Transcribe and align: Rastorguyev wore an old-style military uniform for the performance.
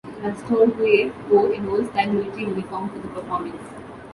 Rastorguyev 0.23 1.11
wore 1.29 1.53
an 1.53 1.69
old-style 1.69 2.11
military 2.11 2.45
uniform 2.47 2.89
for 2.89 2.97
the 2.97 3.07
performance. 3.09 3.61